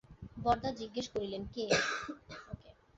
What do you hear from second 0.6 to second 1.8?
জিজ্ঞাসা করিলেন, কে?